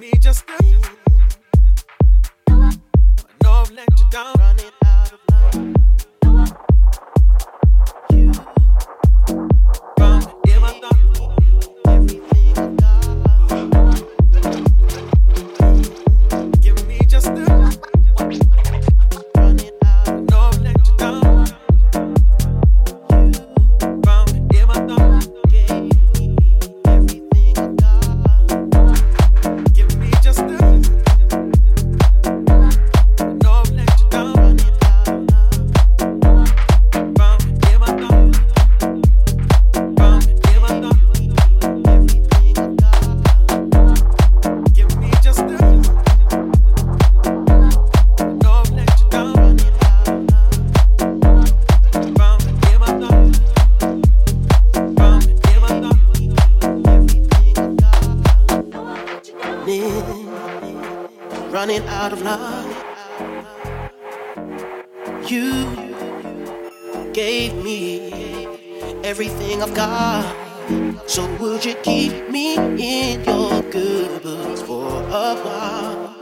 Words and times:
me 0.00 0.10
just 0.18 0.44
a 0.48 0.99
running, 59.78 61.50
running 61.50 61.86
out 61.86 62.12
of 62.12 62.22
love. 62.22 62.66
You 65.30 65.52
gave 67.12 67.54
me 67.62 68.46
everything 69.04 69.62
I've 69.62 69.74
got. 69.74 70.36
So 71.06 71.26
would 71.36 71.64
you 71.64 71.74
keep 71.82 72.30
me 72.30 72.56
in 72.56 73.24
your 73.24 73.62
good 73.62 74.22
books 74.22 74.62
for 74.62 74.86
a 74.86 75.34
while 75.36 76.14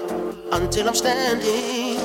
until 0.53 0.89
I'm 0.89 0.95
standing 0.95 1.99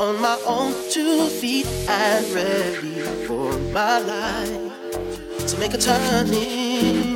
on 0.00 0.20
my 0.20 0.40
own 0.46 0.72
two 0.90 1.26
feet 1.26 1.66
and 1.88 2.26
ready 2.34 3.02
for 3.26 3.52
my 3.72 3.98
life 3.98 5.46
to 5.48 5.58
make 5.58 5.74
a 5.74 5.78
turning? 5.78 7.11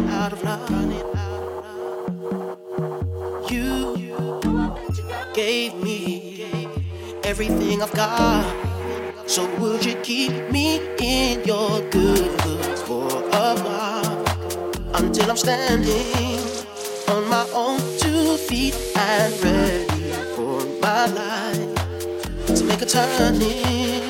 running 0.00 0.14
out 0.14 0.32
of 0.32 0.42
love. 0.42 0.70
You 3.50 3.96
gave 5.34 5.74
me 5.74 6.68
everything 7.24 7.82
I've 7.82 7.92
got. 7.92 8.44
So 9.26 9.48
would 9.58 9.84
you 9.84 9.94
keep 10.02 10.50
me 10.50 10.80
in 10.98 11.44
your 11.44 11.80
good 11.90 12.36
books 12.38 12.82
for 12.82 13.06
a 13.08 13.58
while 13.60 14.24
until 14.94 15.30
I'm 15.30 15.36
standing 15.36 16.40
on 17.08 17.28
my 17.28 17.46
own 17.54 17.78
two 17.98 18.36
feet 18.36 18.74
and 18.96 19.44
ready 19.44 20.12
for 20.34 20.64
my 20.80 21.06
life 21.06 22.56
to 22.56 22.64
make 22.64 22.82
a 22.82 22.86
turning? 22.86 24.09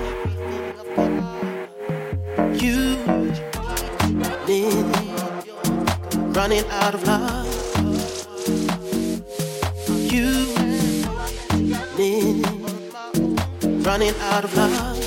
running 6.41 6.67
out 6.71 6.95
of 6.95 7.03
love. 7.03 7.45
You 10.11 10.29
and 10.57 11.97
me. 11.99 12.41
running 13.83 14.15
out 14.21 14.43
of 14.45 14.57
love. 14.57 15.00